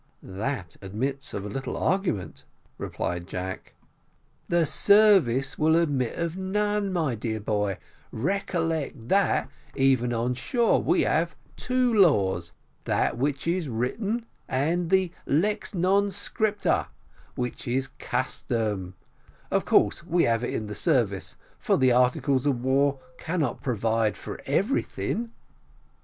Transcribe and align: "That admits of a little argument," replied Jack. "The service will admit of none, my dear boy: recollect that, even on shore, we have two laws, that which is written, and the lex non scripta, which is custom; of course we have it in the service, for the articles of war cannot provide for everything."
"That 0.23 0.77
admits 0.81 1.31
of 1.31 1.45
a 1.45 1.47
little 1.47 1.77
argument," 1.77 2.43
replied 2.79 3.27
Jack. 3.27 3.75
"The 4.49 4.65
service 4.65 5.59
will 5.59 5.75
admit 5.75 6.17
of 6.17 6.35
none, 6.35 6.91
my 6.91 7.13
dear 7.13 7.39
boy: 7.39 7.77
recollect 8.11 9.09
that, 9.09 9.47
even 9.75 10.11
on 10.11 10.33
shore, 10.33 10.81
we 10.81 11.01
have 11.03 11.35
two 11.55 11.93
laws, 11.93 12.53
that 12.85 13.15
which 13.19 13.47
is 13.47 13.69
written, 13.69 14.25
and 14.49 14.89
the 14.89 15.11
lex 15.27 15.75
non 15.75 16.07
scripta, 16.09 16.87
which 17.35 17.67
is 17.67 17.89
custom; 17.99 18.95
of 19.51 19.65
course 19.65 20.03
we 20.03 20.23
have 20.23 20.43
it 20.43 20.51
in 20.51 20.65
the 20.65 20.73
service, 20.73 21.37
for 21.59 21.77
the 21.77 21.91
articles 21.91 22.47
of 22.47 22.63
war 22.63 22.97
cannot 23.19 23.61
provide 23.61 24.17
for 24.17 24.41
everything." 24.47 25.29